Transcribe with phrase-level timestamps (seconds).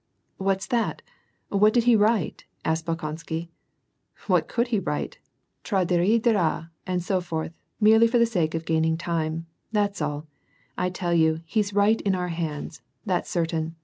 [0.47, 1.03] "What's that?
[1.49, 3.49] What did he write?" asked Bolkonsky."
[4.25, 5.19] What could he write?
[5.63, 10.25] Tradiridira and so forth, merely for the sake of gaining time; that's all.
[10.75, 13.75] I tell you, he's right in our hands; that's certain